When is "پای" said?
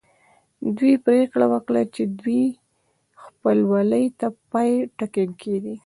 4.51-4.71